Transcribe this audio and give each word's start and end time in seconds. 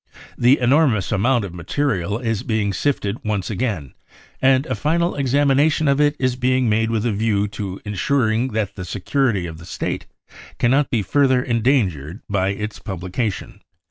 The 0.35 0.57
enormous 0.57 1.11
amount 1.11 1.45
of 1.45 1.53
material 1.53 2.17
is 2.17 2.41
being 2.41 2.73
sifted 2.73 3.19
once 3.23 3.51
again 3.51 3.93
and 4.41 4.65
a 4.65 4.73
final 4.73 5.13
examination 5.13 5.87
of 5.87 6.01
it 6.01 6.15
is 6.17 6.35
being* 6.35 6.67
made 6.67 6.89
with 6.89 7.05
a 7.05 7.11
view 7.11 7.47
to 7.49 7.79
ensuring 7.85 8.47
that 8.53 8.73
the 8.73 8.83
security 8.83 9.45
of 9.45 9.59
the 9.59 9.65
State 9.67 10.07
cannot 10.57 10.89
be 10.89 11.03
further 11.03 11.43
endangered 11.43 12.23
by 12.27 12.49
its 12.49 12.79
publication." 12.79 13.61